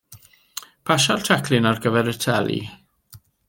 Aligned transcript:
Pasia'r 0.91 1.21
teclyn 1.29 1.69
ar 1.73 1.83
gyfer 1.85 2.13
y 2.15 2.17
teli. 2.27 2.59